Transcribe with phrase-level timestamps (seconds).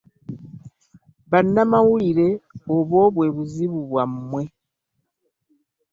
[1.31, 2.27] Bannamawulire
[2.75, 4.43] obwo bwe buzibu bwammwe.